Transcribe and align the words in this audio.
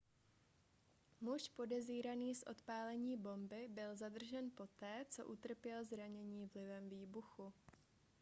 muž 1.21 1.49
podezíraný 1.49 2.35
z 2.35 2.43
odpálení 2.43 3.17
bomby 3.17 3.67
byl 3.71 3.95
zadržen 3.95 4.51
poté 4.55 5.05
co 5.09 5.25
utrpěl 5.25 5.85
zranění 5.85 6.45
vlivem 6.47 6.89
výbuchu 6.89 7.53